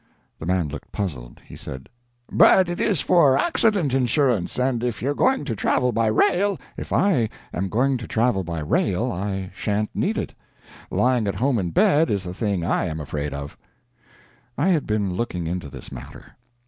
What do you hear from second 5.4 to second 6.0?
to travel